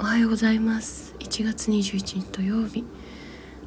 [0.00, 1.14] おはようございます。
[1.18, 2.86] 1月21日土曜日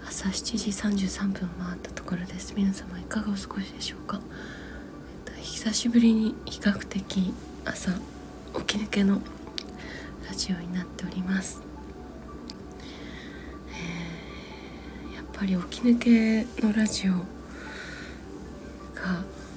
[0.03, 2.55] 朝7時33分回ったところです。
[2.57, 4.19] 皆様いかがお過ごしでしょうか。
[5.39, 7.31] 久しぶりに比較的
[7.65, 7.99] 朝起
[8.65, 9.21] き抜けの
[10.27, 11.61] ラジオになっております、
[13.69, 17.19] えー、やっぱり起き抜けのラジオが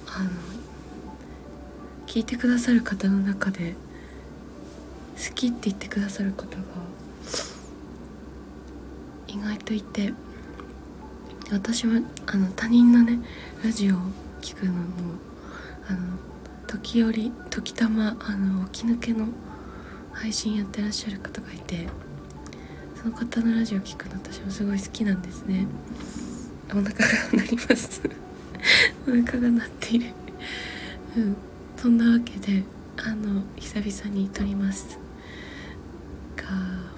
[0.06, 0.30] あの
[2.06, 3.74] 聞いてくださる方の中で
[5.16, 6.62] 好きって言ってくださる方が
[9.28, 10.12] 意外といて
[11.50, 13.20] 私はあの他人のね
[13.64, 13.98] ラジオを
[14.40, 14.80] 聞くのも
[15.88, 16.18] あの
[16.66, 19.26] 時折時たまあの起き抜けの
[20.12, 21.88] 配信やってらっしゃる方がいて
[22.96, 25.66] その方のラジオ聞くの私もすごい好きなんですね。
[26.70, 26.92] お腹が
[27.32, 28.02] 鳴ります。
[29.06, 30.06] お腹が鳴っている。
[31.16, 31.36] うん。
[31.76, 32.64] そんなわけで
[32.96, 34.98] あの久々に撮ります。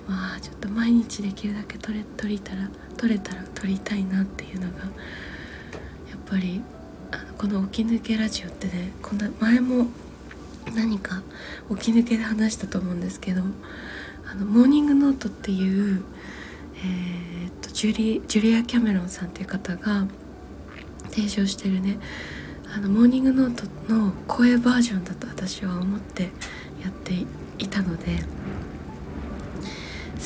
[0.07, 4.91] まあちょっと毎日できるだけ撮れ撮りたら撮れたら撮りたいなっていうのがや
[6.17, 6.63] っぱり
[7.11, 9.89] あのこの「起き抜けラジオ」ってねこんな前も
[10.75, 11.23] 何か
[11.77, 13.43] 起き抜けで話したと思うんですけど
[14.31, 16.03] あのモーニングノートっていう、
[16.77, 20.07] えー、っとジュリジュリア・キャメロンさんっていう方が
[21.11, 21.99] 提唱してるね
[22.75, 26.25] あのモーニングノートの声バージョンだと私は思って
[26.83, 27.15] やって
[27.59, 28.23] いたので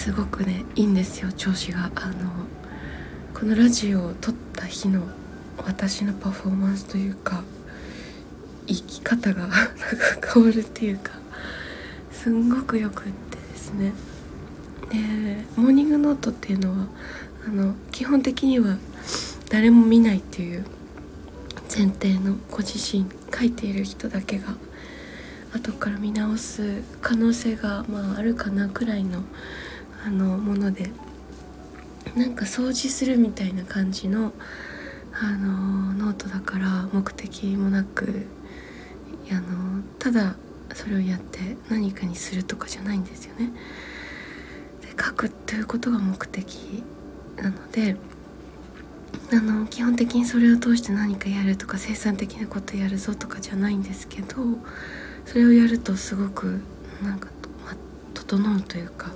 [0.02, 1.88] すごくねいいんですよ調子が。
[1.94, 2.14] あの
[3.32, 5.00] このラジオを撮った日の
[5.58, 7.44] 私のパフォーマンスというか
[8.66, 9.48] 生き方が
[10.34, 11.12] 変わるっていうか
[12.10, 13.92] すんごくよくってですね。
[14.90, 16.88] でモーニングノートっていうのは
[17.46, 18.78] あの基本的には
[19.50, 20.64] 誰も見ないっていう
[21.72, 24.56] 前提のご自身書いている人だけが
[25.54, 29.22] 後から見直す可能性がまああるかなくらいの
[30.04, 30.90] あのもので
[32.16, 34.32] なんか掃除するみたいな感じの
[35.12, 38.26] あのノートだから目的もなく
[39.30, 40.36] あのただ
[40.74, 43.52] それをやって何かにするとかじゃないんですよね。
[44.80, 46.82] で書くっていうことが目的
[47.36, 47.96] なので
[49.32, 54.36] あの基本的にそれを通して何かやるとか生産的なことやるぞとかじゃないんですけど
[55.24, 56.60] それをやるとすごく
[57.02, 57.28] なんか、
[57.64, 57.74] ま、
[58.14, 59.12] 整うというか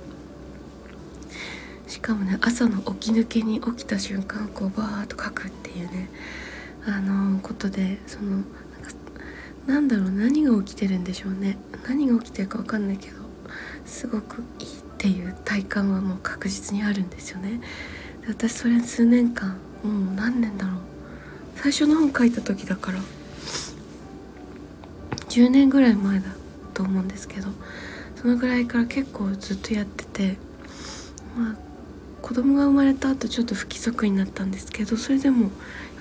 [1.97, 6.09] しかもね朝の起き抜けに起きた瞬間こうバーッと書くっていうね
[6.85, 8.45] あのことでそのなんか
[9.65, 11.57] なんだろう何が起きてるんでしょうね。
[11.87, 13.17] 何が起きてるか分かんないけど
[13.87, 14.69] すごくいいっ
[14.99, 17.61] ていう体感はもう確実にあるんですよね。
[18.21, 20.75] で私それ数年間もう何年だろう。
[21.55, 22.99] 最初の本書いた時だから
[25.29, 26.27] 10年ぐらい前だ
[26.75, 27.47] と思うんですけど
[28.15, 30.37] そのぐらいから結構ずっとやってて
[31.35, 31.66] まあ
[32.27, 35.49] 子供が生まれた後ちょっと不規則になったんですけどそれでも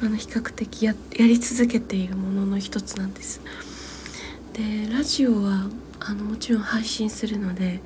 [0.03, 3.41] あの比較的ややり続けているものの一つなんです。
[4.53, 5.69] でラジオは
[6.01, 7.81] あのもちろん配信するので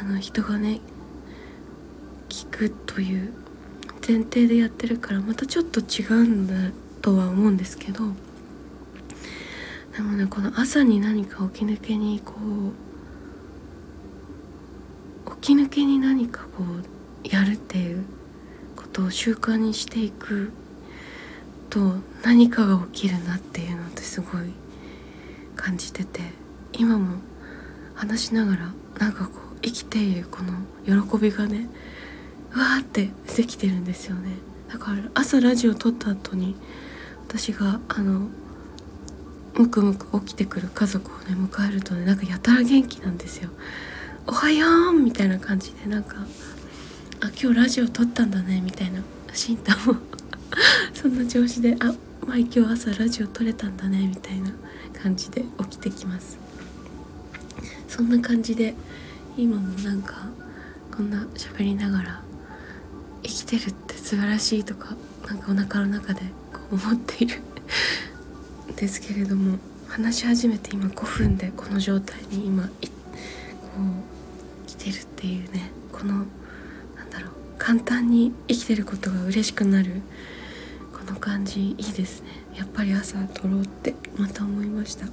[0.00, 0.80] あの人がね
[2.30, 3.30] 聞くという
[4.08, 6.72] 前提でやってるからまたちょっと違うんだ
[7.02, 8.04] とは思うんですけど
[9.94, 12.32] でもねこの朝に何か起き抜けにこ
[15.26, 18.04] う起き抜けに何かこうやるっていう
[18.76, 20.52] ことを習慣にしていく
[21.68, 21.94] と
[22.24, 24.52] 何かが起きるなっていうのってすごい
[25.56, 26.20] 感じてて
[26.72, 27.18] 今も
[27.94, 31.68] 話しながらなんかこう生きているこの喜びがね
[32.52, 34.30] わーってできてるんですよね
[34.72, 36.56] だから朝ラジオ撮った後に
[37.28, 38.28] 私があの
[39.54, 43.50] むくむく起きてくる家族をね迎えるとねなんかやたら元気なんですよ
[44.26, 46.16] 「おはよう!」みたいな感じでなんか
[47.20, 49.02] 「あ今日ラジオ撮ったんだね」みたいな
[49.34, 49.96] しんたも
[50.94, 51.94] そんな調子で「あ
[52.26, 54.52] まあ今日朝ラジオ撮れたんだね」みたいな
[55.02, 56.38] 感じで起きてきます。
[57.88, 58.74] そんな感じで
[59.36, 60.28] 今もなんか
[60.96, 62.22] こんな喋りながら
[63.22, 64.96] 生きてるって素晴らしいとか
[65.26, 67.40] なんかお腹の中でこう思っている
[68.76, 69.58] ですけれども
[69.88, 72.70] 話し始めて今5分でこの状態に今こ
[74.64, 76.24] う来てるっていうねこの
[77.60, 80.00] 簡単に生きてることが嬉しくなる。
[80.92, 82.28] この感じいいですね。
[82.56, 85.06] やっぱり朝撮ろうってまた思いました。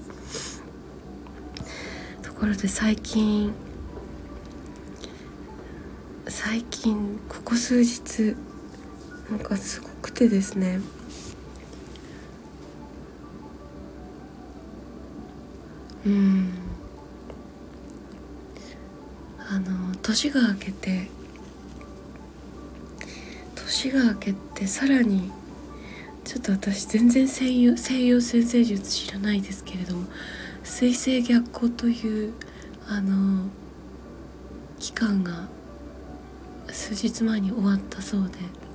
[2.23, 3.53] ところで最近
[6.27, 8.35] 最近ここ数日
[9.29, 10.79] なんかすごくてですね。
[16.05, 16.49] うん。
[19.37, 21.09] あの年が明けて
[23.67, 25.29] 年が明けてさらに
[26.23, 30.07] ちょっと私全然西洋西洋先生術知らないですけれども
[30.63, 32.33] 水星逆行という
[32.87, 33.49] あの
[34.79, 35.49] 期間が
[36.69, 38.66] 数日前に終わったそうで。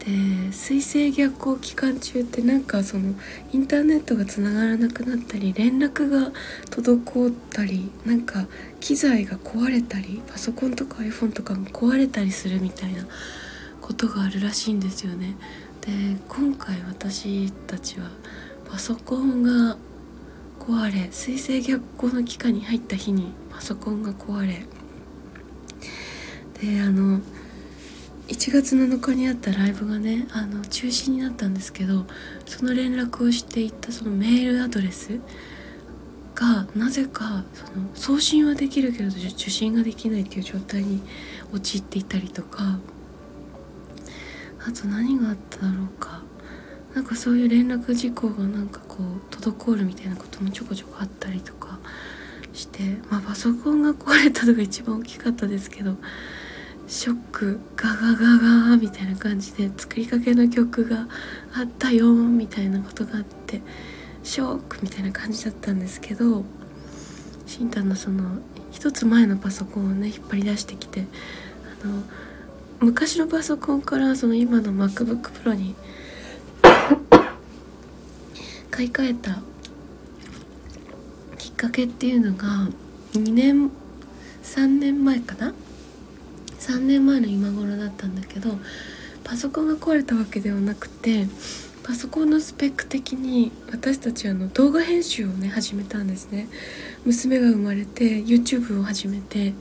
[0.00, 3.14] で水星逆行期間中ってなんかその
[3.52, 6.32] インターネットがつながらなくなったり連絡が
[6.70, 8.46] 滞ったりなんか
[8.80, 13.06] 機材が壊れたりパソコンとか iPhone とかも壊れたりするみたいな
[13.82, 15.36] ことがあるらしいんですよね。
[15.82, 15.90] で
[16.28, 18.10] 今回私たちは
[18.70, 19.76] パソコンが
[20.58, 24.66] 壊れ水星逆行の期間に入った日にパソコンが壊れ
[26.60, 27.20] であの
[28.30, 32.06] 1月7日にあったライブがねあの中止になったんですけど
[32.46, 35.18] その連絡をしていったそのメールアドレス
[36.36, 41.02] がなぜかその送信はできるけれど受信ができないっていう状態に
[41.52, 42.78] 陥っていたりとか
[44.64, 46.22] あと何があっただろうか。
[46.94, 51.78] なんかそういう連絡事項がなんかこう滞るみたいなこともちょこちょこあったりとか
[52.52, 55.94] してまあパソコンが壊れたのが一番大きかったですけど
[56.90, 58.36] ショックガガガ
[58.70, 61.06] ガみたいな感じで作りかけの曲が
[61.54, 63.62] あったよみたいなことがあって
[64.24, 66.44] ショックみたいな感じだったんですけど
[67.46, 68.40] シンタのその
[68.72, 71.06] 一つ前のパソコンをね引っ張り出してきて
[71.84, 72.02] あの
[72.80, 75.76] 昔のパソコンからその今の MacBookPro に
[78.72, 79.38] 買い替えた
[81.38, 82.68] きっかけっていうのが
[83.12, 83.70] 2年
[84.42, 85.54] 3年前かな？
[86.60, 88.58] 3年前の今頃だったんだけど
[89.24, 91.26] パソコンが壊れたわけではなくて
[91.82, 96.46] パソコンのスペック的に私たちあの動画編集をね始めたんですね。
[97.04, 99.54] 娘が生まれて YouTube を始めて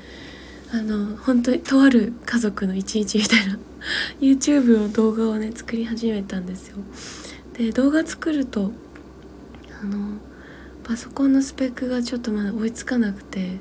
[0.71, 3.57] あの本当にとある家族の一日みたいな
[4.21, 6.77] YouTube の動画をね作り始めたんですよ。
[7.53, 8.71] で動画作ると
[9.81, 10.17] あの
[10.83, 13.57] パソコンのスペックがちょっとまだ追いつかなくて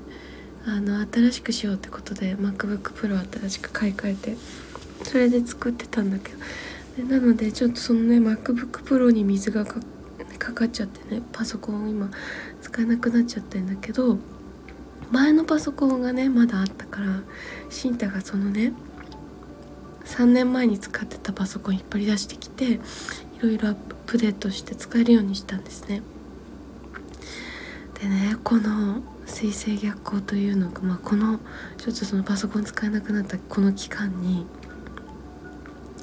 [0.69, 4.37] あの新しくしようってことで MacBookPro 新しく買い替えて
[5.03, 6.33] それで作ってたんだけ
[7.03, 9.81] どなのでちょっとそのね MacBookPro に水がか
[10.53, 12.11] かっちゃってねパソコンを今
[12.61, 14.19] 使えなくなっちゃってんだけど
[15.11, 17.23] 前のパソコンがねまだあったから
[17.71, 18.75] シンタがそのね
[20.05, 22.79] 3年前に使ってたパソコン引っ張り出してきてい
[23.41, 23.75] ろいろアッ
[24.05, 26.03] プデートして使えるようにしたんですね。
[28.01, 31.39] でねこの水星逆行というのが、まあ、この
[31.77, 34.47] ちょっとそのパソコン使えなくなったこの期間に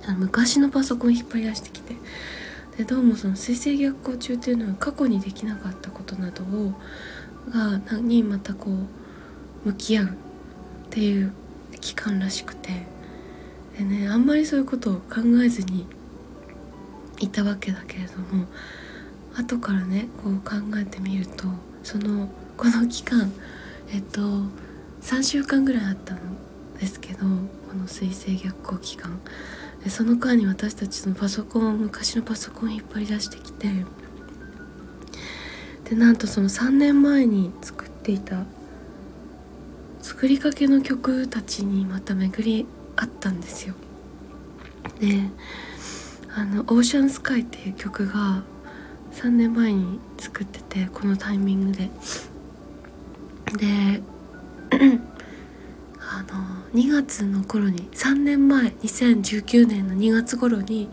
[0.06, 1.96] あの昔のパソコン引っ張り出してきて
[2.78, 6.74] でどうもその水星逆行中っていうのは過去にできなかったことなどを
[7.50, 10.10] がにまたこう向き合うっ
[10.92, 11.34] ていう
[11.82, 12.86] 期間らしくて
[13.78, 15.88] でねあんまりそういうことを考えずに
[17.20, 18.46] いたわけだけれども
[19.36, 21.46] 後からねこう考えてみると
[21.84, 23.32] そのこの期間
[23.92, 24.22] えっと
[25.02, 26.22] 3週間ぐらいあったの
[26.80, 27.26] ですけどこ
[27.78, 29.20] の水星逆行期間
[29.84, 33.68] でその間に私たちのパソコン昔のパソコン引っ張り出してきて
[35.90, 38.46] でなんとその3年前に作っていた
[40.02, 42.66] 作りかけの曲たちにまた巡り
[42.96, 43.76] 合ったんですよ。
[45.00, 45.30] で
[46.34, 48.44] あの「オーシャンスカイ」っていう曲が
[49.14, 51.90] 3年前に作っててこのタイミングで。
[53.58, 54.02] で
[56.00, 60.90] あの2月の頃に3年前2019年の2月頃に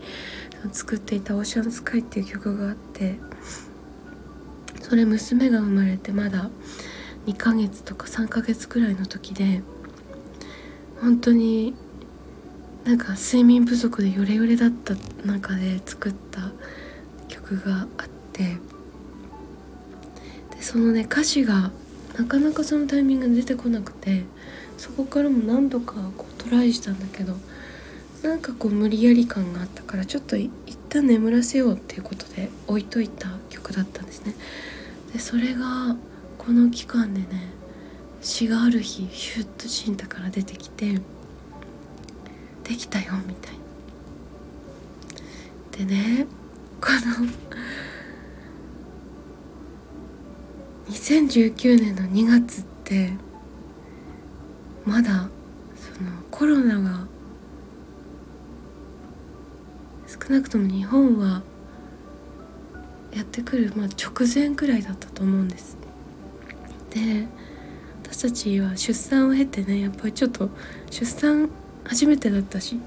[0.71, 3.19] 作っていた「オーシャンスカイ」っていう曲があって
[4.81, 6.49] それ娘が生まれてまだ
[7.25, 9.61] 2ヶ月とか3ヶ月くらいの時で
[11.01, 11.73] 本当に
[12.83, 14.93] なんか睡眠不足でヨレヨレだった
[15.25, 16.51] 中で作った
[17.29, 18.57] 曲があって
[20.55, 21.71] でそのね歌詞が
[22.17, 24.23] なかなかそのタイミングで出てこなくて
[24.77, 27.35] そこからも何度かこうトライしたんだけど
[28.21, 30.49] なんかこう無理やり感があったからちょっと一
[30.89, 34.35] 旦眠らせようっていうことで置いといた曲だったんですね。
[35.11, 35.95] でそれが
[36.37, 37.27] この期間でね
[38.21, 41.01] 詩がある日シュッとシンタから出てきて
[42.63, 43.59] 「できたよ」みたいな。
[45.77, 46.27] でね
[46.79, 47.27] この
[50.89, 53.11] 2019年の2月って
[54.85, 55.29] まだ
[55.75, 57.07] そのコロナが
[60.07, 61.41] 少なくとも日本は
[63.13, 65.77] やってくる、まあ、直前くらいだったと思うんです。
[66.89, 67.27] で
[68.03, 70.49] 私たちは出産を経てねやっぱりちょっと
[70.91, 71.49] 出産
[71.83, 72.79] 初めてだったし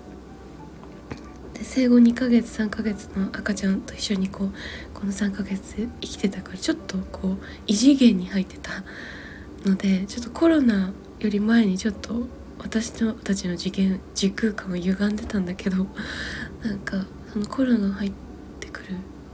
[1.56, 4.52] で生後2ヶ月3ヶ月の赤ちゃんと一緒にこう
[4.92, 8.84] この3ヶ月生きてたからちょっとこう異次元に入ってた
[9.64, 12.26] のでちょっとコロナより前にちょっと
[12.58, 15.86] 私たちの次元時空間は歪んでたんだけど
[16.62, 18.12] なんかそのコロナが入っ
[18.60, 18.88] てくる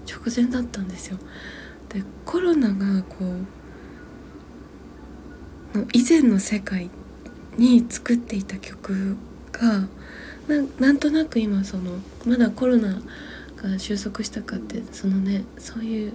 [0.07, 1.19] 直前だったんですよ。
[1.89, 3.47] でコロナがこう
[5.93, 6.89] 以前の世界
[7.57, 9.17] に作っていた曲
[9.51, 9.89] が
[10.49, 13.01] なんとなく今そのまだコロナ
[13.57, 16.13] が収束したかってそのねそういう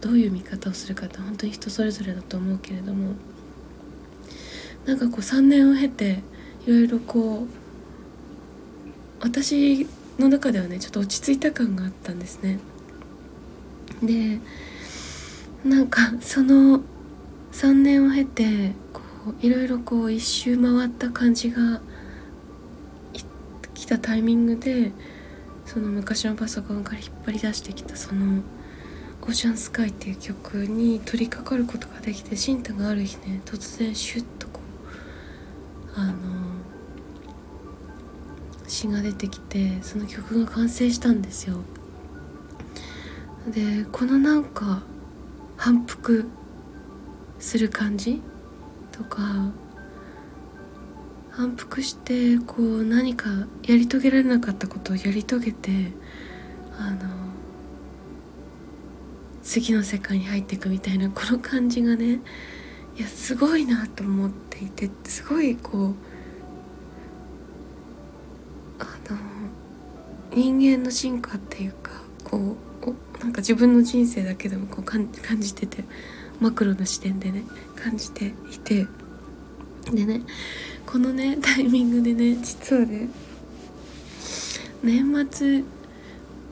[0.00, 3.14] どういう見方をするかって本当に人それぞれだと思うけれども
[4.84, 6.22] なんかこう3年を経て
[6.66, 7.46] いろいろこう
[9.20, 9.86] 私
[10.18, 12.58] の中ではねちょっと落ち着いた感があったんですね。
[14.02, 14.40] で
[15.64, 16.80] なんかその
[17.52, 18.72] 3年を経て
[19.40, 21.80] いろいろこう一周回った感じが
[23.82, 24.92] 来たタイミングで
[25.66, 28.40] その昔のパソコンから引っ張り出してきたその
[29.22, 34.60] 「オーシャンスカイ」っていう曲に取り掛かることができてシンタがある日ね突然シュッとこ
[35.96, 36.12] うあの
[38.68, 41.56] 詩が出てきてその曲が完成したんですよ。
[43.48, 44.84] でこのなんか
[45.56, 46.28] 反復
[47.40, 48.22] する感じ
[48.92, 49.50] とか
[51.32, 53.30] 反復してこう何か
[53.66, 55.70] やり遂げられなかったことをやり遂げて
[56.78, 57.08] あの
[59.42, 62.20] 次の世界に入っていくみたいなこの感じがね
[62.96, 65.94] いやすごいなと思っていてすごいこう
[68.78, 69.18] あの
[70.34, 71.92] 人間の進化っていうか
[72.24, 75.08] こうなんか自分の人生だけでもこう感
[75.40, 75.84] じてて
[76.40, 77.44] マクロの視点でね
[77.76, 78.86] 感じていて
[79.90, 80.22] でね
[80.86, 83.08] このね タイミングでね実はね。
[84.82, 85.62] 年末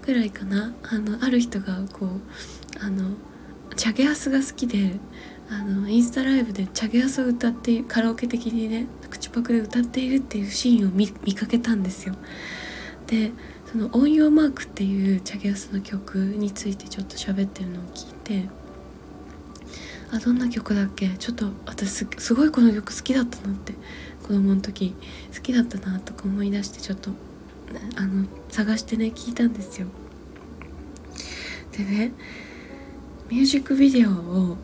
[0.07, 0.73] ぐらいかな。
[0.83, 2.11] あのある人がこう
[2.81, 3.11] あの
[3.77, 4.99] チャゲアスが好きで
[5.49, 12.15] あのインスタライブでチャゲアスを歌ってカラオケ的にね口パクで歌っているっていうシーンを見かけたんですよ。
[13.07, 13.33] で
[13.71, 18.49] その「音用マーク」っていうチャゲアスの曲についてちょっと喋ってるのを聞いて
[20.13, 21.09] あどんな曲だっけ？
[21.19, 23.75] ちょっと私すごいこの曲好きだったなって
[24.31, 24.95] 子供の時
[25.35, 27.11] 好きだったなとか思い出してちょっと
[27.97, 29.89] あの探してね聞いたんですよ。
[31.77, 32.13] でね
[33.29, 34.57] ミュージックビデオを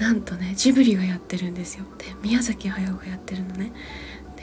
[0.00, 1.84] なんとねジブリがやってるんですよ。
[1.98, 3.70] で宮崎駿がやってるのね。
[4.34, 4.42] で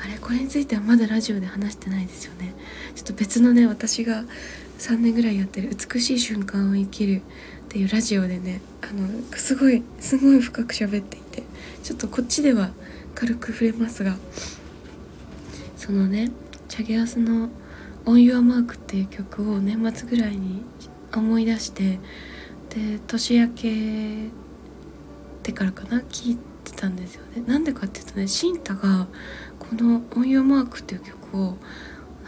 [0.00, 2.54] あれこれについてはまだラジオで話してないですよね。
[2.94, 4.22] ちょっと別のね私が
[4.78, 7.16] 3年ぐらいやってる「美しい瞬間を生きる」
[7.66, 11.42] っていうラジオでねあのすごいすごい深く喋っていて
[11.82, 12.70] ちょっとこっちでは
[13.16, 14.14] 軽く触れますが
[15.76, 16.30] そのね
[16.68, 17.48] チャゲアスの
[18.04, 20.62] 「オン・ユア・マーク」っていう曲を年末ぐらいに
[21.14, 21.98] 思い出して
[22.68, 24.30] で年明け
[25.42, 29.08] てからかな聞いてたんですよねなんでかっていうとねシンタが
[29.58, 31.56] この「オン・ユア・マーク」っていう曲を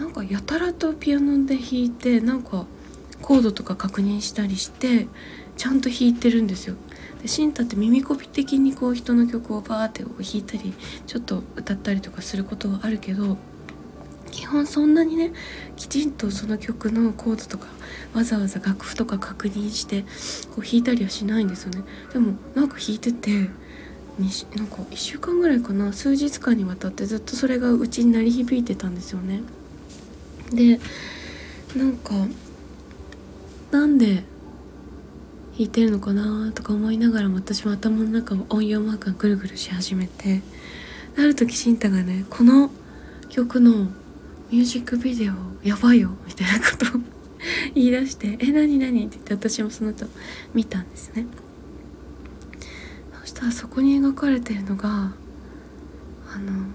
[0.00, 2.64] なんかやたらとピアノで弾いてなんか
[3.20, 5.06] コードとか確認したりして
[5.56, 6.76] ちゃんと弾いてるんですよ。
[7.22, 10.72] でシンタって耳コピ的にこう人の曲をバーって弾いたり
[11.06, 13.36] ちょっと歌ったりとかすることはあるけど
[14.30, 15.32] 基本そんなにね
[15.76, 17.66] きちんとその曲のコードとか
[18.14, 20.02] わざわざ楽譜とか確認して
[20.54, 21.82] こう弾いたりはしないんですよね。
[22.12, 23.30] でもなんか弾いてて
[24.18, 25.92] なんか1週間ぐらいかな？
[25.92, 29.42] 数日間にわたってずっとそれがうちに鳴り響いてたんですよね。
[30.52, 30.80] で
[31.76, 32.14] なんか
[33.70, 34.24] なんで
[35.58, 40.40] 弾いてるのかなとか思いながらも私も頭の中を音量マークがぐるぐるし始めて
[41.16, 42.70] ある時慎太がねこの
[43.28, 43.88] 曲の
[44.52, 45.32] ミュージックビデオ
[45.64, 47.00] やばいよみたいなことを
[47.74, 50.06] 言い出して「え何何?」って言って私もその後
[50.54, 51.26] 見たんですね
[53.22, 55.12] そしたらそこに描かれてるのが
[56.32, 56.66] あの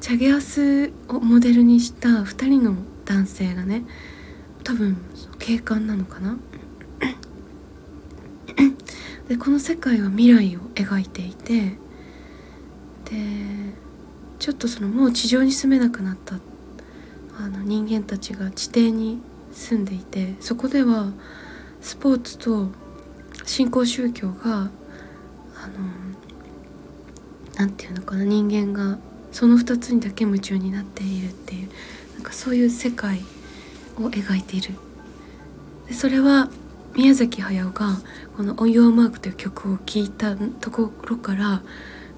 [0.00, 3.82] チャゲアスをモデルにした2人の男性がね
[4.62, 4.96] 多分
[5.40, 6.38] 警官なのかな？
[9.28, 11.78] でこの世界は未来を描いていて
[13.04, 13.16] で
[14.38, 16.36] ちょっとそのもう地上に住めなくなった
[17.38, 19.20] あの人間たちが地底に
[19.52, 21.12] 住んでいてそこでは
[21.80, 22.68] スポーツと
[23.44, 24.70] 新興宗教があの
[27.56, 28.98] 何て言うのかな人間が
[29.32, 31.68] その2つにだけ夢中になっているっていう
[32.14, 33.20] なんかそういう世界
[33.98, 34.74] を描いている。
[35.88, 36.48] でそれは
[36.96, 38.00] 宮崎駿が
[38.36, 41.62] この「オン・ヨー・マーク」という曲を聴いたところから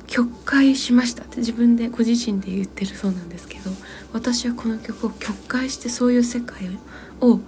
[0.07, 3.71] 曲解しましたって自分でご自身で言ってるそうなんですけど
[4.13, 6.79] 私はこの曲を曲解してそういう世界
[7.21, 7.41] を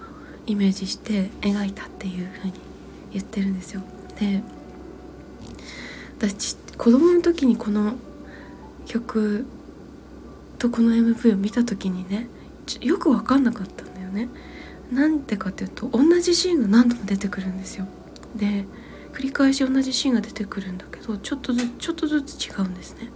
[0.45, 2.53] イメージして描いたっていう風に
[3.13, 3.81] 言ってるんですよ。
[4.19, 4.43] で
[6.19, 7.95] 私子供の時にこの
[8.85, 9.45] 曲
[10.59, 12.27] とこの MV を見た時にね
[12.81, 14.29] よく分かんなかったんだよね。
[14.91, 17.87] なんでかっていうと同じシーンが何度も出てくるんですよ。
[18.35, 18.65] で
[19.13, 23.09] 繰り返し同じシーンが出てくるんだけどちょっとずつちょっとずつ違うんですね。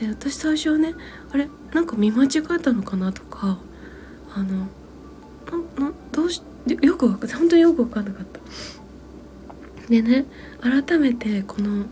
[0.00, 0.94] で私最初はね
[1.30, 3.58] あれなんか見間違えたのかなとか
[4.34, 4.68] あの
[5.76, 6.42] ななどうし
[6.82, 8.40] よく分か本当によく分かんなかった。
[9.88, 10.26] でね
[10.60, 11.86] 改めてこの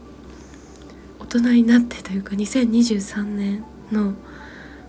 [1.19, 4.15] 大人になってというか2023年の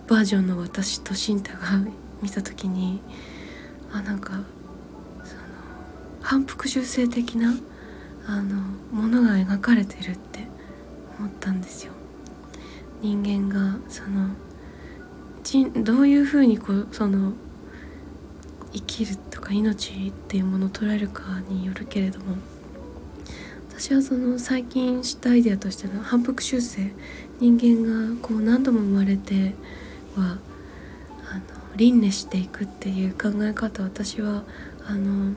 [0.06, 1.58] バージョンの私とシンタが
[2.22, 3.00] 見た時に
[3.92, 4.32] あなんか
[5.24, 5.40] その
[6.20, 7.54] 反復習性的な
[8.26, 8.56] あの
[8.92, 10.46] ものが描かれてるって
[11.18, 11.92] 思ったんですよ。
[13.00, 14.30] 人間がその
[15.82, 17.32] どういうふうにこうその
[18.72, 22.36] 生きるとか命っていうものを捉えるかによるけれども
[23.70, 26.92] 私はその最近知ったアイデアとしての反復修正
[27.40, 29.54] 人間がこう何度も生まれて
[30.16, 30.38] は
[31.78, 34.42] 輪廻していくっていう考え方私は
[34.84, 35.32] あの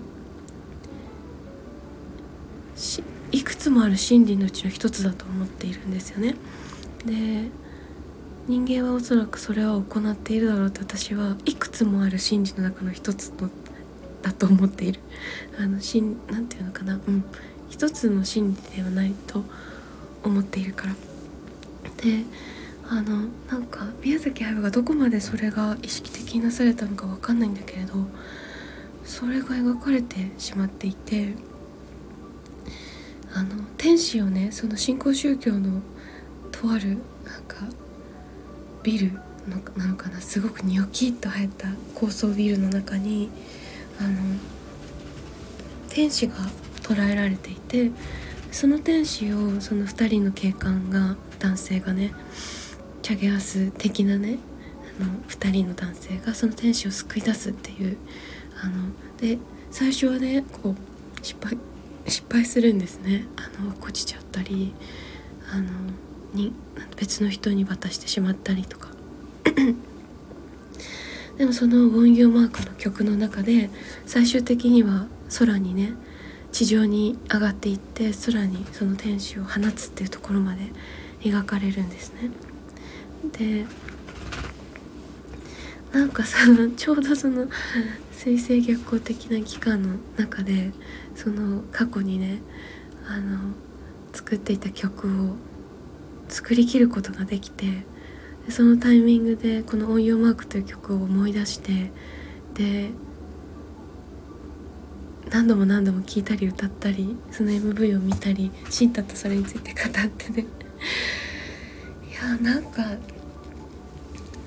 [3.32, 6.36] いくつもある真理のうちの一つだと思っているんですよね。
[7.06, 7.50] で
[8.48, 13.50] 人間はおそらくそれは行っているだろうと私はいくつもある真理の中の一つの
[14.24, 15.00] だと思っている。
[15.60, 16.96] あのしんなていうのかな。
[16.96, 17.24] うん。
[17.70, 19.44] 一つの真理ではないと
[20.24, 20.96] 思っているから。
[21.98, 22.24] で
[22.94, 27.94] あのなんか宮崎駿がどこまでそれが意識的になされたのか分かんないんだけれど
[29.06, 31.34] それが描かれてしまっていて
[33.34, 35.82] あの天使をねその新興宗教の
[36.52, 37.66] とあるなんか
[38.84, 39.14] ビル
[39.48, 43.30] のなのかなすごくニョキッと入った高層ビルの中に
[44.02, 44.18] あの
[45.88, 46.36] 天使が
[46.82, 47.92] 捉えられていて
[48.52, 52.14] その天使をその2人の警官が男性がね
[53.02, 54.38] キャゲアス的なね
[55.00, 57.98] あの2人の男性がその天使を救い出すっていう
[58.64, 59.38] あので
[59.72, 60.76] 最初はねこう
[61.26, 61.58] 失敗
[62.08, 64.74] 失敗するんですねあの落っこちちゃったり
[65.52, 65.70] あの
[66.34, 66.54] に
[66.96, 68.90] 別の人に渡してしまったりとか
[71.38, 73.70] でもそのウォン・ヨーマークの曲の中で
[74.06, 75.08] 最終的には
[75.40, 75.94] 空にね
[76.52, 80.72] 地上に上がっていって空にその天使を放つっていうところまで
[81.22, 82.30] 描かれるんですね。
[83.38, 83.66] で
[85.92, 86.40] なんかさ
[86.76, 87.48] ちょうどその
[88.12, 90.72] 水星逆行的な期間の中で
[91.16, 92.42] その過去にね
[93.08, 93.40] あの
[94.14, 95.36] 作っていた曲を
[96.30, 97.86] 作りきることができて
[98.50, 101.92] そのタイミングでこの「音用マーク」という曲を思い出して
[102.54, 102.92] で
[105.30, 110.46] 何度も何度も聴いたり歌ったりその MV を見たりシンタとそれについて語ってね。
[112.32, 112.84] いやなんか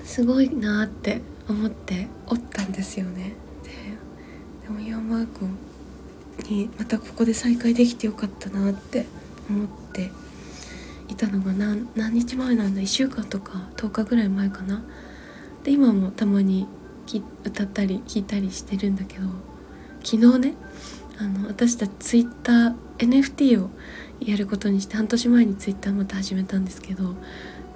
[0.03, 3.33] すごいなって思っておったんですよね。
[3.63, 3.69] で
[4.63, 5.45] でもヤンマーク
[6.49, 9.05] にまたここで再会できてよかったなって
[9.47, 10.11] 思って
[11.09, 14.83] いたのが何日前なんだ？1週間とか10日ぐらい前かな？
[15.63, 16.67] で今もたまに
[17.43, 19.27] 歌ったり聴いたりしてるんだけど
[20.03, 20.53] 昨日ね
[21.19, 23.69] あの私たちツイッター NFT を
[24.19, 27.15] やることにして半年前にツイッターまた始めたんですけど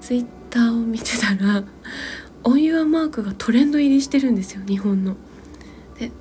[0.01, 1.63] ツイッターを見てたら
[2.43, 5.17] 「オンユアマークがトレンド入りしてるんですよ日本の。
[5.99, 6.11] で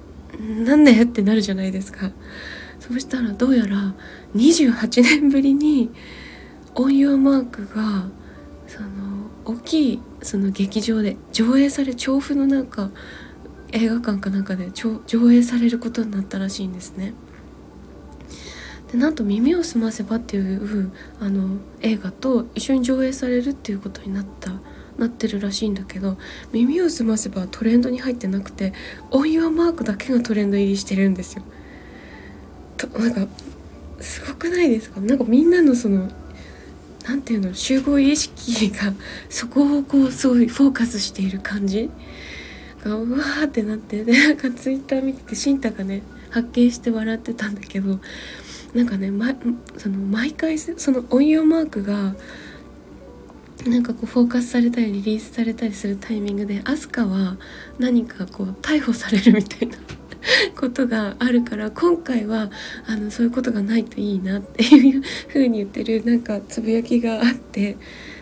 [0.64, 2.11] なんでってなるじゃないですか。
[2.81, 3.95] そうしたらどうやら
[4.35, 5.91] 28年ぶりに
[6.75, 8.09] オンユアマークが
[8.67, 8.88] その
[9.45, 12.91] 大きいその劇場で上映され調布のなんか
[13.73, 15.01] 映画館かなんかで上
[15.33, 17.14] 映されることになったらしいんですね。
[18.92, 24.53] でなんと「耳をすませば」っていうあの映画と一緒に上映されるっていうことになった
[24.98, 26.16] なってるらしいんだけど
[26.53, 28.72] 「耳をすませば」トレンドに入ってなくて
[29.12, 31.42] 「オン・ユア・マーク」だけがトレンド入りしてるんですよ。
[32.77, 33.27] となんか
[34.01, 35.01] すごくないですか？
[35.01, 36.11] なんかみんなのその
[37.07, 38.92] 何て言うの集合意識が
[39.29, 41.90] そこをこうすごいフォーカスしている感じ？
[42.85, 47.98] がうわーってなってでなんかツイッター見ててシンタがね発見して笑ってたんだけど
[48.75, 49.35] なんかね、ま、
[49.77, 52.15] その毎回その音用マークが
[53.67, 57.37] なんかこうフォーカスされたりリリースされたりするタイミングでアスカは
[57.79, 59.77] 何かこう逮捕されるみたいな
[60.59, 62.51] ことがあるから今回は
[62.87, 67.77] あのそういうことがないといいなっていう 風に言ってるなんかつぶやきがあって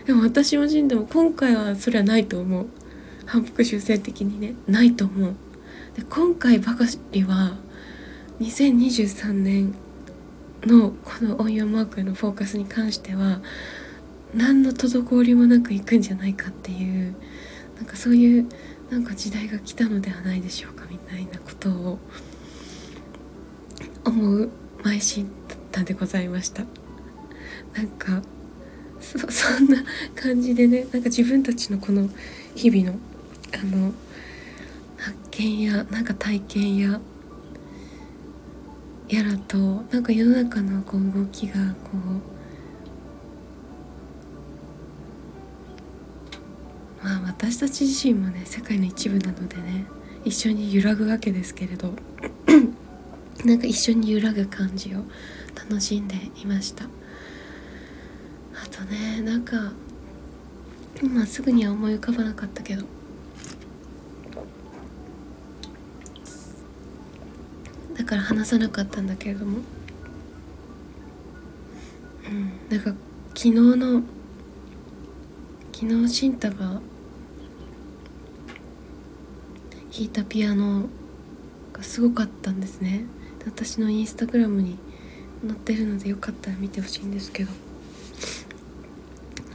[0.05, 2.65] でも私も死んでも今回はそれはないと思う。
[3.27, 5.35] 反復修正的にねないと思う。
[5.95, 7.57] で今回ばかりは
[8.39, 9.75] 2023年
[10.67, 13.41] のこのオンヨマークのフォーカスに関しては
[14.33, 17.15] 何の滞りもなくいくんじゃないかっていう
[17.77, 18.47] なんかそういう
[18.91, 21.99] なんか時代が来たのではないでしょうかみたいなことを
[24.05, 24.49] 思う
[24.83, 26.63] 邁進だったでございました。
[27.73, 28.21] なんか
[28.99, 29.83] そそんな
[30.15, 32.09] 感じでねなんか自分たちのこの
[32.55, 32.99] 日々の
[33.53, 33.93] あの
[34.97, 36.99] 発見やなんか体験や
[39.07, 39.57] やらと
[39.91, 41.91] なんか世の中のこう動きがこ
[47.01, 49.85] うまあ私たち自身もね世界の一部なのでね
[50.25, 51.93] 一緒に揺らぐわけですけれど
[53.45, 55.03] なんか一緒に揺らぐ感じを
[55.55, 56.85] 楽しんでいました。
[56.85, 56.89] あ
[58.69, 59.71] とねなんか
[61.01, 62.83] 今すぐには思い浮かばなかったけど
[67.95, 69.59] だから話さなかったんだけれども。
[72.27, 72.51] うん。
[72.69, 72.95] なんか
[73.35, 74.01] 昨日の
[75.73, 76.81] 昨日シンタが弾
[79.99, 80.87] いたピアノ
[81.73, 83.05] がすごかったんですね。
[83.45, 84.79] 私のインスタグラムに
[85.45, 87.51] 載ってるのでよかったら見てほしいんですけど。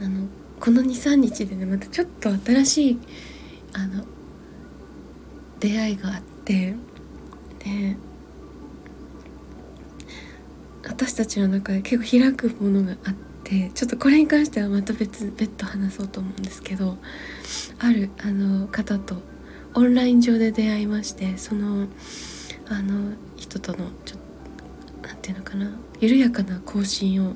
[0.01, 0.27] あの
[0.59, 2.99] この23日でねまたちょっと新しい
[3.73, 4.05] あの
[5.59, 6.75] 出会いがあって。
[7.59, 7.95] で
[10.87, 16.97] 私たちの中で結構開くものがあってちょっとこれに関してはまた別別途話そうと思うんですけど
[17.79, 19.21] あるあの方と
[19.75, 21.87] オンライン上で出会いましてその
[22.69, 24.19] あの人とのちょっ
[25.01, 27.33] と何て言うのかな緩やかな更新を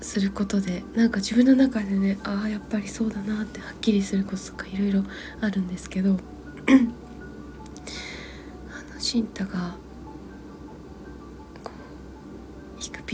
[0.00, 5.02] することでなんか自分の中でねああやっぱりそうだなってはっきりすることとかいろいろ
[5.40, 6.16] あるんですけど
[6.68, 6.72] あ
[8.94, 9.76] のシンタが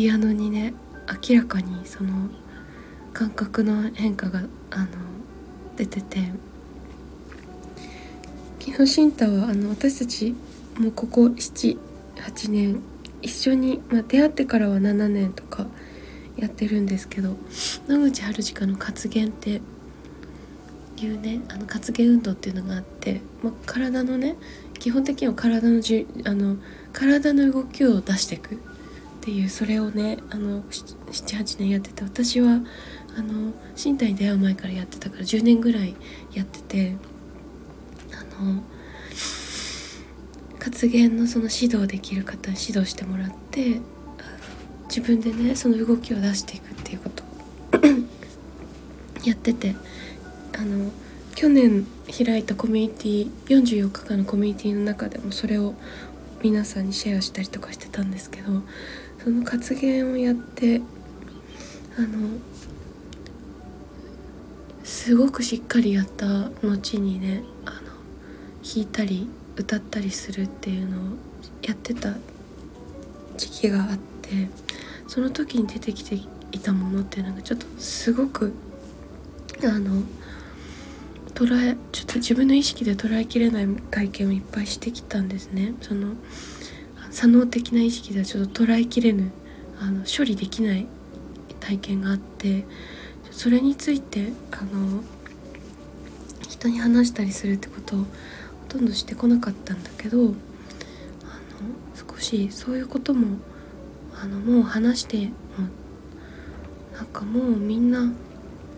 [0.01, 0.73] ピアノにね
[1.29, 2.31] 明らかにその
[3.13, 4.87] 感覚の変化があの
[5.77, 6.33] 出てて
[8.61, 10.35] 昨日シンタはあの私たち
[10.79, 11.77] もうここ78
[12.49, 12.81] 年
[13.21, 15.67] 一緒に、まあ、出会ってからは7年とか
[16.39, 17.37] やってるんですけど
[17.87, 19.61] 野口春近の活言って
[20.97, 24.39] いうねあの活言運動っていうのがあって、まあ、体のね
[24.79, 26.57] 基本的には体のじあの
[26.95, 28.63] 体の動きを出していく。
[29.21, 32.61] っていうそれをねあの78年やってて私は
[33.19, 35.95] あの身体に出会う前からやってたから10年ぐらい
[36.33, 36.97] やってて
[38.13, 38.63] あの
[40.59, 43.83] 活言のその指導できる方に指導してもらって
[44.89, 47.27] 自分でねその動きを出していくっていうことを
[49.27, 49.77] やってて
[50.59, 50.91] あの
[51.35, 55.75] 去年開いたコミュニティ44日間のコミュニティの中でもそれを
[56.43, 58.63] 皆さんにシェアしたりとかしてたんですけど
[59.23, 60.81] その活言をやって
[61.99, 62.39] あの
[64.83, 67.77] すごくしっかりやった後にねあの
[68.63, 71.01] 弾いたり歌ったりするっていうのを
[71.63, 72.15] やってた
[73.37, 74.49] 時期があって
[75.07, 76.15] その時に出てきて
[76.53, 78.53] いたものっていうのがちょっとすごく
[79.63, 80.03] あの
[81.35, 85.75] 捉えちょっと自分の意識で捉えきれない体験をいっぱいしてきたんですね。
[85.81, 86.15] その
[87.11, 89.33] 左脳的な意識ではちょっと捉えきれぬ
[89.81, 90.87] あの処理できない
[91.61, 92.65] 体験があって
[93.31, 95.03] それについてあの
[96.49, 98.05] 人に話したりするってことをほ
[98.69, 100.33] とんどしてこなかったんだけどあの
[101.95, 103.39] 少しそういうことも
[104.23, 105.33] あのもう話しても
[106.95, 108.13] なんかもうみんな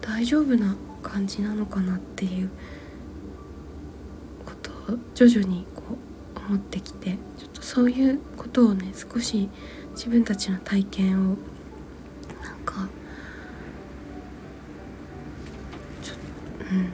[0.01, 2.51] 大丈夫な感じなのかなっていう
[4.47, 6.12] ことを徐々にこう
[6.49, 9.49] 思ってきてちょっとそういうことをね少し
[9.95, 11.37] 自分たちの体験を
[12.43, 12.89] なんか
[16.03, 16.15] ちょ
[16.71, 16.93] うん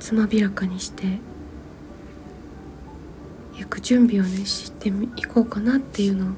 [0.00, 1.18] つまびらかにして
[3.54, 6.28] 行く準備をねしていこうかなっていうのを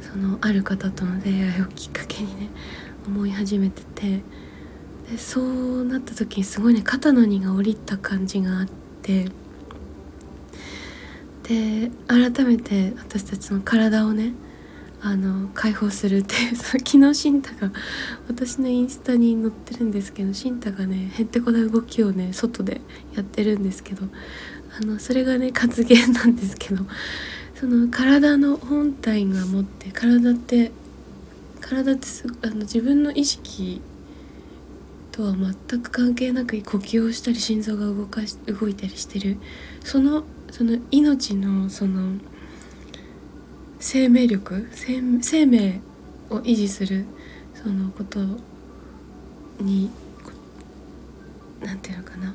[0.00, 2.48] そのある方との出会いをきっかけにね
[3.06, 4.22] 思い始めてて
[5.10, 8.66] でそうなった時にすごいね肩の荷が下りた感じがあっ
[9.02, 9.26] て。
[11.48, 14.32] で改めて私たちの体をね
[15.00, 17.70] あの解放するっていう その昨日シンタが
[18.28, 22.80] 私のインスタに載ってるんですけどシンタがねへんてこな動きをね外で
[23.14, 24.08] やってるんですけど
[24.78, 26.84] あのそれがね活言なんですけど
[27.54, 30.72] その体の本体が持って体って
[31.60, 32.06] 体って
[32.42, 33.80] あの自分の意識
[35.12, 39.38] とは全く関係なく呼吸をしたり心臓が動かし動いたりしてる
[39.84, 42.14] そのその命のその
[43.78, 45.00] 生命力生
[45.46, 45.80] 命
[46.30, 47.04] を維持する
[47.54, 48.20] そのこと
[49.60, 49.90] に
[51.60, 52.34] 何て言うのかな。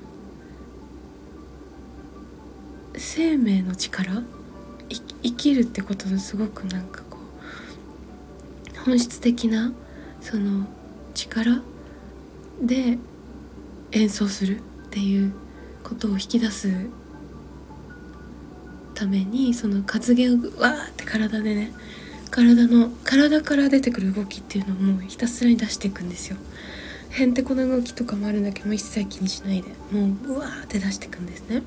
[2.95, 4.23] 生命の力？
[5.23, 7.17] 生きるってことのすごくなんかこ
[8.75, 9.71] う本質的な
[10.19, 10.67] その
[11.13, 11.61] 力
[12.61, 12.97] で
[13.91, 15.31] 演奏するっていう
[15.83, 16.69] ことを引き出す
[19.01, 21.71] ためにその活言をわーって体でね
[22.29, 26.37] 体の体から出てくる動きっていうのをもうひたすらに出していくんですよ。
[27.09, 31.63] へんてこな動きとかもあるんだけども一切気にしないでもううわーって出していくんですね。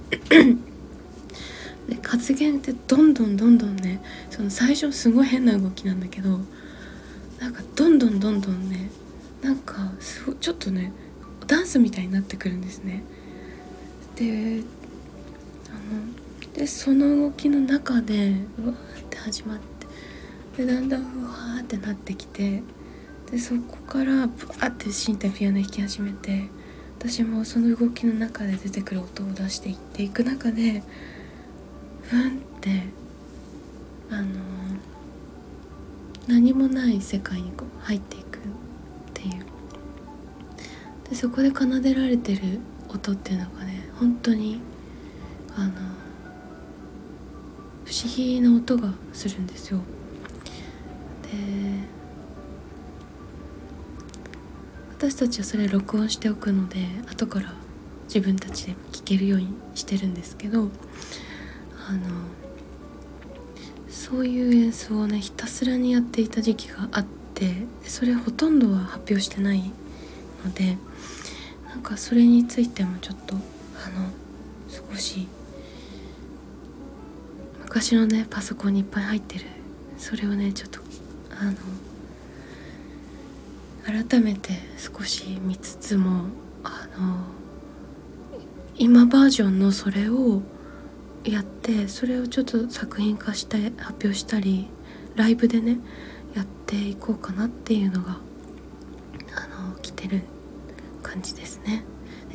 [1.88, 6.38] で活言ってどんどんどんどんねその最初すごい変な動きなんだけど
[7.40, 8.90] なんかどんどんどんどんね
[9.42, 10.92] なんかすごちょっとね
[11.48, 13.02] ダンスみたいになってくるんですね。
[14.14, 14.62] で
[16.64, 19.58] でその動きの中でうわーって始まっ
[20.56, 22.62] てでだんだんうわーってなってきて
[23.30, 26.48] でそこからブワーって身体ピアノ弾き始めて
[26.98, 30.82] 私もその動きの中で出てくる音を出していっていく中で
[32.04, 32.84] ふんって
[34.10, 34.24] あの
[36.26, 38.40] 何もない世界にこう入っていくっ
[39.12, 39.44] ていう。
[41.10, 44.62] でそこで奏でられてる音っていうのがね本当に
[45.54, 46.03] あの
[47.84, 49.78] 不思議な音がするんですよ。
[51.22, 51.28] で
[54.96, 57.52] 私たちはそれ録音しておくので後から
[58.04, 60.70] 自分たちで聴けるようにしてるんですけど
[61.88, 62.00] あの
[63.88, 69.70] そういう演奏をねひたすらにやっていた時期があってそれほとんどは発表してない
[70.44, 70.78] ので
[71.68, 74.10] なんかそれについてもちょっとあの
[74.68, 75.26] 少し
[77.74, 79.46] 昔のねパソコンにいっぱい入ってる。
[79.98, 80.78] それをねちょっと
[81.30, 81.44] あ
[83.90, 86.26] の改めて少し見つつも
[86.62, 87.16] あの
[88.76, 90.42] 今バージョンのそれを
[91.24, 94.68] やってそれをちょっと作品化して発表したり
[95.16, 95.78] ライブでね
[96.36, 98.18] やっていこうかなっていうのが
[99.34, 100.22] あの来てる
[101.02, 101.84] 感じですね。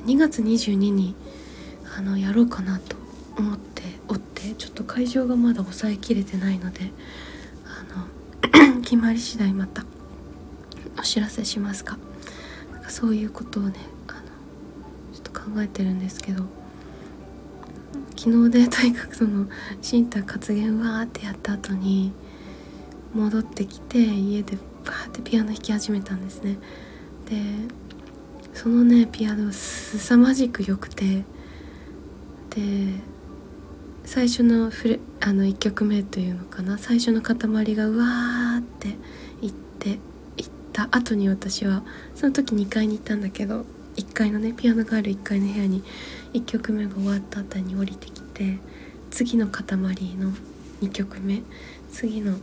[0.04, 1.16] 2月22に
[1.98, 2.98] あのやろうかなと
[3.38, 6.92] 思っておってちょっと会場がまだ抑えきれてないので
[7.66, 7.86] あ
[8.68, 9.86] の 決まり次第また
[10.98, 11.98] お知らせしますか。
[12.74, 13.76] なんかそういうことをね
[14.08, 14.20] あの
[15.14, 16.44] ちょっと考えてるんですけど
[18.18, 19.48] 昨日でとにかくその
[19.82, 22.12] シンタ活言わーってやった後に
[23.14, 26.58] 戻ってきて家でバーってピアノ弾き始めたんですね。
[27.30, 27.38] で
[28.54, 31.24] そのねピアノ凄まじく良くて
[32.50, 32.94] で
[34.12, 36.80] 最初のフレあの1曲目というのかな。
[36.80, 37.36] 最初の塊
[37.76, 38.88] がうわーって
[39.40, 40.00] いって
[40.36, 41.84] いった後に私は
[42.16, 43.68] その時2階に行ったんだけど
[43.98, 45.84] 1階のねピアノがある1階の部屋に
[46.34, 48.58] 1曲目が終わった後に降りてきて
[49.12, 50.32] 次の塊の
[50.82, 51.44] 2曲目
[51.92, 52.40] 次の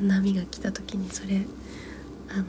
[0.00, 1.42] 波が来た時にそれ
[2.30, 2.44] あの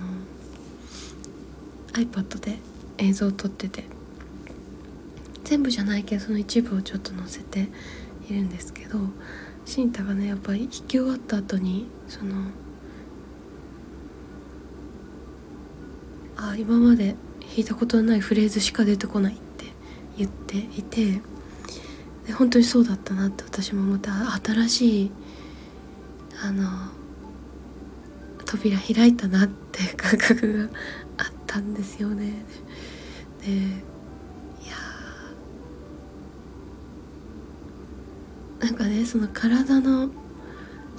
[1.94, 2.58] iPad で
[2.98, 3.84] 映像を撮ってて
[5.50, 7.70] 全部じゃないけどその一部をちょっと載せて
[8.34, 9.00] いるんですけど
[9.66, 12.36] シンタがねやっぱり弾き終わった後にその
[16.38, 19.66] あ今まで弾いたことのないフレーズしか出てこないって
[20.18, 21.22] 言っていて
[22.28, 24.12] で本当にそうだったなって私もまた
[24.44, 25.12] 新しい
[26.42, 26.64] あの
[28.46, 30.78] 扉開いたなって感覚が
[31.18, 32.34] あったんですよね。
[33.42, 33.62] でい
[34.68, 34.76] や
[38.60, 40.10] なんかねその体の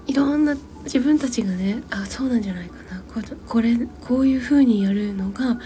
[0.07, 3.03] いろんな自分たちがねあそうなんじゃないかな。
[3.13, 5.61] これこれこういう風にやるのがあのなん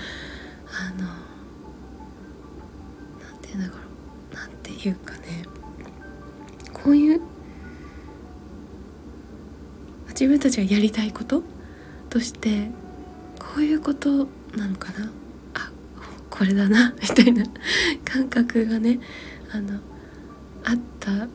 [3.40, 3.74] て言うんだろ
[4.32, 4.34] う。
[4.34, 5.44] なんていうかね。
[6.72, 7.20] こういう
[10.08, 11.42] 自分たちがやりたいこと
[12.10, 12.70] として
[13.38, 15.10] こういうことなのかな。
[15.54, 15.70] あ
[16.28, 17.44] これだなみたいな
[18.04, 19.00] 感覚がね
[19.52, 19.80] あの
[20.64, 21.28] あった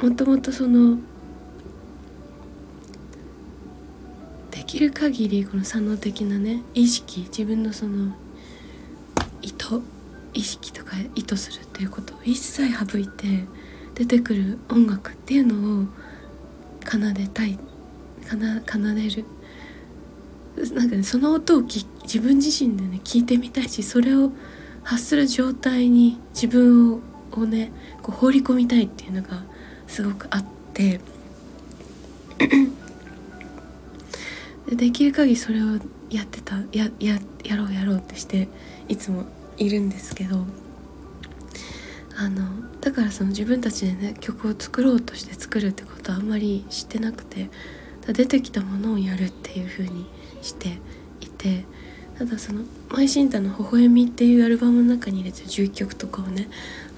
[0.00, 0.98] もともとその
[4.50, 8.14] できる限りこの左脳的なね意識自分のその
[9.42, 9.82] 意図
[10.32, 13.44] 意識とか意図するっていうことを一切省いて
[13.94, 15.86] 出てくる音楽っていうのを
[16.84, 17.58] 奏でたい
[18.22, 18.36] 奏
[18.94, 19.24] でる。
[20.72, 24.30] なんかねその音をき自分自身でね聞いてみたいしそれを
[24.84, 27.00] 発する状態に自分を
[27.40, 29.42] をねこう放り込みたいっていうのが
[29.86, 31.00] すごくあって
[34.68, 35.78] でできる限りそれを
[36.10, 38.48] やってたやややろうやろうってして
[38.88, 39.24] いつも
[39.56, 40.44] いるんですけど
[42.16, 42.44] あの
[42.80, 47.50] だからその自分たちでね曲を作ろうとして作るってことはあんまりしてなくて
[48.06, 50.06] 出てきたものをやるっていう風に
[50.42, 50.78] して
[51.20, 51.64] いて
[52.18, 56.48] ただその「マイシンタの微笑み」っていうアルバムの中に入れてる11曲とかをね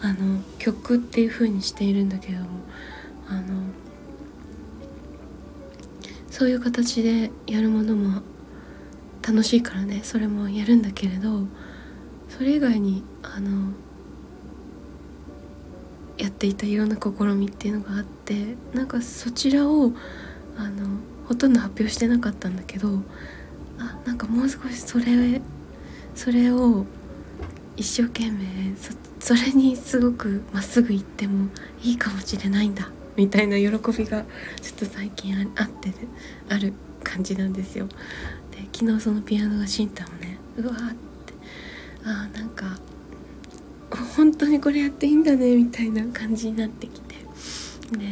[0.02, 2.46] あの曲っていう風にしているんだけども
[3.28, 3.62] あの
[6.30, 8.22] そういう形でやるものも
[9.26, 11.46] 楽しいからねそれもやるんだけれど
[12.28, 13.72] それ以外にあの
[16.18, 19.92] やっていたいろんな試みっていうのがあってなんかそちらを
[20.56, 20.88] あの
[21.26, 23.00] ほとんど発表してなかったんだけど
[23.78, 25.40] あなんかもう少しそれ
[26.14, 26.86] それを
[27.76, 31.48] 一生懸命そっそれにすごくまっすぐ行っても
[31.82, 34.22] いいかもしれないんだみたいな喜びが
[34.62, 35.92] ちょっと最近あって
[36.48, 37.88] ある感じなんですよ。
[38.52, 41.34] で昨日そのピアノがシンタもねうわーって
[42.04, 42.78] あなんか
[44.16, 48.06] 本当にこれやっていいんだねみたいな感じになってきてで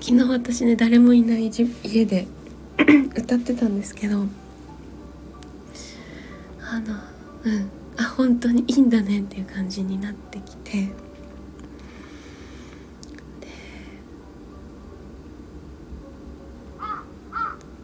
[0.00, 1.50] 昨日私ね誰もいない
[1.82, 2.28] 家で
[3.18, 4.26] 歌ってたんですけど
[6.60, 6.94] あの
[7.42, 10.88] うんあ本当にいいんだねっていう感じになってきて。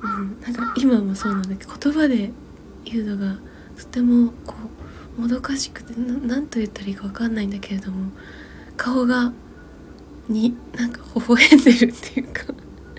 [0.03, 2.33] うん、なんか今もそうなんだけど言葉で
[2.85, 3.39] 言うのが
[3.79, 4.55] とてもこ
[5.17, 8.11] うもどかしくて何と言ったらいいか分かんないんだけれども
[8.77, 9.33] 顔が
[10.29, 12.53] になんか微笑んでるっていうか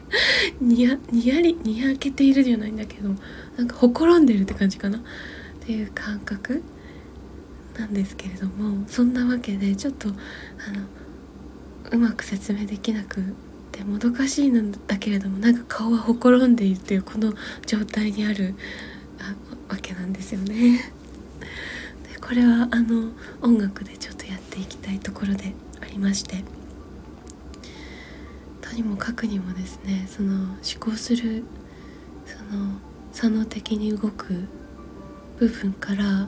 [0.62, 3.10] にやにやりにやけているじゃないんだけど
[3.58, 5.04] なんかほころんでるって感じかな。
[5.63, 6.62] っていう感覚。
[7.77, 10.86] なんですけれどもそんなわけでちょっとあの
[11.91, 13.21] うまく説明できなく
[13.71, 17.33] てもどかしいんだけれどもなんか顔はほころんでいるっていうこの
[17.65, 18.55] 状態にある
[19.67, 20.93] わけなんですよね。
[22.13, 26.43] でこれはあの音楽でちょっとやっていきたいところでありまして
[28.62, 31.43] とにもかくにもですねその思考する
[32.25, 32.79] その
[33.12, 34.47] 左脳的に動く
[35.38, 36.27] 部分から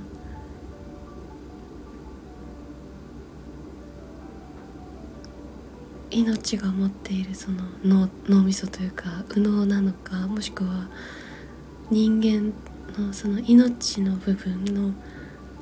[6.12, 10.88] 命が持っているその脳脳みそというか右脳なのかもしくは
[11.89, 12.54] 人間
[12.98, 14.94] のその命の部分の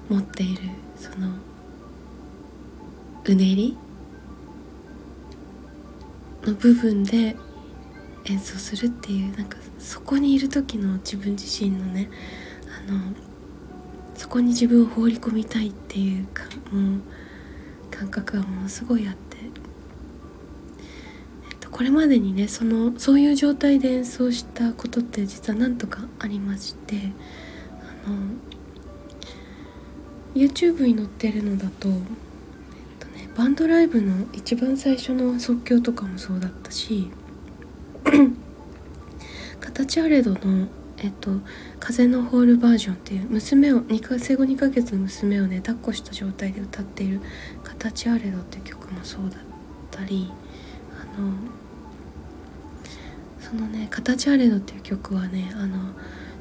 [0.10, 0.62] 持っている
[0.96, 1.30] その
[3.26, 3.78] うねり
[6.44, 7.36] の部分で
[8.26, 12.10] 演奏するっていうなんかそこにいる時の自分自身のね
[12.88, 13.00] あの
[14.16, 17.02] そこに自分を放り込みたいっていうかもう
[17.92, 19.38] 感覚がものすごいあって、
[21.74, 27.12] これまでにねそのそういう状態で演奏したことって実は何とかありまして
[28.06, 28.16] あの
[30.36, 31.96] YouTube に載ってるのだと、えっ
[33.00, 37.12] とね、バンドライブの一番最初の即興とかもそうだったし
[39.60, 41.32] 形あれどのえっと
[41.80, 47.20] 「風のホールバージョン」っていう娘を2か生後2ヶ月の娘をね抱っこした状態で歌っている
[47.66, 49.40] 「形あれど」っていう曲もそうだっ
[49.90, 50.32] たり
[50.92, 51.32] あの
[53.54, 55.78] そのね「形あれど」っていう曲はねあの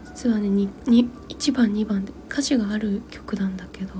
[0.06, 3.92] 実はね1番2番で歌詞がある曲なんだけど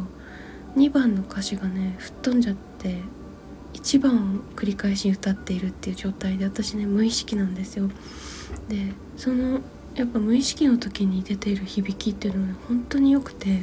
[0.76, 3.02] 2番の歌詞がね吹っ飛んじゃって
[3.74, 7.90] 1番を繰り返し歌っているっていう状態で私ね無意識なんですよ。
[8.68, 9.60] でその
[9.94, 13.62] やっぱ無意識の時に出ている響きっていうのは、ね、本当に良くて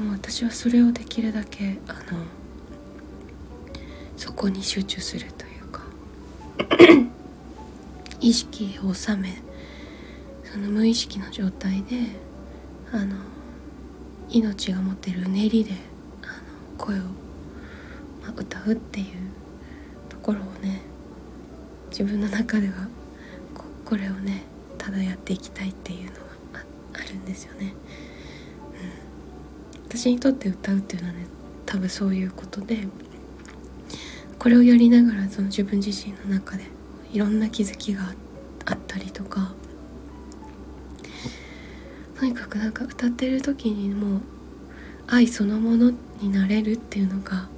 [0.00, 2.20] もう私はそれをできるだけあの
[4.16, 5.82] そこに集中するというか
[8.20, 9.42] 意識を収め
[10.44, 11.96] その無意識の状態で
[12.92, 13.16] あの
[14.30, 15.72] 命が持ってるうねりで
[16.22, 17.02] あの声を、
[18.22, 19.06] まあ、歌うっていう
[20.08, 20.80] ところをね
[21.90, 22.88] 自分の中では
[23.84, 24.42] これをね
[24.78, 26.64] ただやっていきたいっていうのは
[26.94, 27.74] あるんですよね、
[29.74, 31.26] うん、私にとって歌うっていうのはね
[31.64, 32.86] 多分そういうことで
[34.38, 36.64] これをやりながらその自分自身の中で
[37.16, 38.12] いろんな気づきが
[38.66, 39.54] あったりとか。
[42.18, 44.20] とにかくなんか歌ってる時にもう
[45.06, 47.48] 愛そのものになれるっていうのが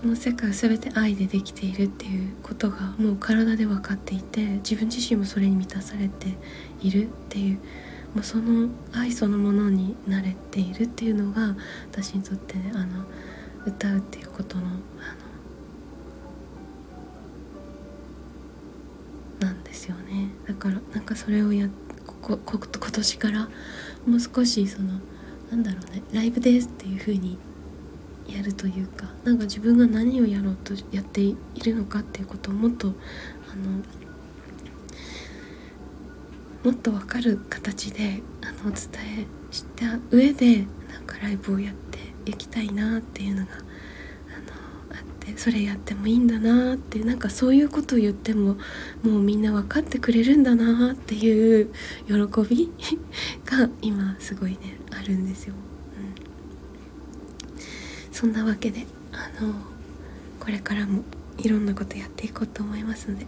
[0.00, 6.36] この世界全て愛でできているっていうことがもう体で分かっていて自分自身もそれに満たされて
[6.82, 7.58] いるっていう
[8.14, 11.56] もうその愛そのものになれているっていうのが
[11.92, 13.04] 私にとって、ね、あの
[13.66, 15.15] 歌うっていうことのあ
[19.76, 20.30] ですよね。
[20.48, 21.68] だからなんかそれをや
[22.06, 23.48] ここ今年から
[24.06, 25.00] もう少しその
[25.50, 27.36] なんだろうねライブですっていう風に
[28.26, 32.88] やるというかなんか自分が何をやろうとやっているのかっていうことをもっと
[33.52, 33.82] あの
[36.64, 41.98] もっと分かる形であのお伝えした上でなんかライブをやって
[42.30, 43.52] いきたいなっていうのが
[45.36, 48.56] それやってもいいんだなってなんかそういうことを言っても
[49.02, 51.72] もうみんな分かってくれるんだなっていう
[52.06, 52.14] 喜
[52.48, 52.70] び
[53.44, 55.54] が今すごいねあるんですよ。
[57.56, 57.62] うん、
[58.12, 59.54] そんなわけであの
[60.38, 61.02] これからも
[61.38, 63.26] いろんなことやっていこうと思いますので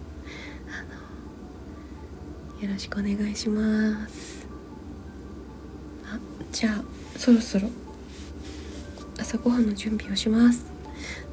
[2.61, 4.47] よろしくお願いします。
[6.05, 6.19] あ
[6.51, 6.83] じゃあ
[7.17, 7.69] そろそろ
[9.17, 10.68] 朝ごはんの準備をします。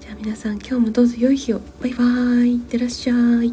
[0.07, 1.61] じゃあ皆さん今日もどうぞ良い日を。
[1.83, 2.55] バイバーイ。
[2.55, 3.53] いってらっしゃい。